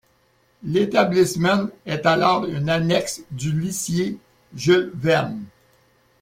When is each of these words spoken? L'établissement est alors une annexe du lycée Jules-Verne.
L'établissement 0.63 1.67
est 1.85 2.07
alors 2.07 2.45
une 2.45 2.69
annexe 2.71 3.21
du 3.29 3.51
lycée 3.51 4.17
Jules-Verne. 4.55 5.43